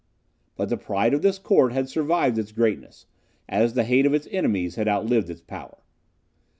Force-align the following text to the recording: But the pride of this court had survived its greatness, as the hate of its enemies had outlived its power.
But 0.55 0.69
the 0.69 0.77
pride 0.77 1.13
of 1.13 1.21
this 1.21 1.37
court 1.37 1.73
had 1.73 1.87
survived 1.87 2.39
its 2.39 2.51
greatness, 2.51 3.05
as 3.47 3.75
the 3.75 3.83
hate 3.83 4.07
of 4.07 4.15
its 4.15 4.27
enemies 4.31 4.73
had 4.73 4.87
outlived 4.87 5.29
its 5.29 5.41
power. 5.41 5.77